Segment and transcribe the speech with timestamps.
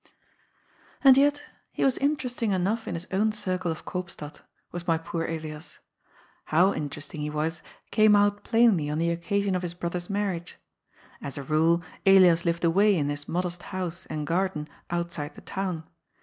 [1.03, 5.25] And yet he was interesting enough in his own circle of Koopstad, was my poor
[5.25, 5.77] Elias.
[6.45, 10.55] How interesting he was came out plainly on the occasion of his brother's mar riage.
[11.21, 15.83] As a rule, Elias lived away in his modest house and garden outside the town.